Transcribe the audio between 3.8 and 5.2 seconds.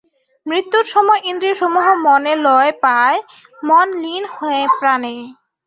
লীন হয় প্রাণে।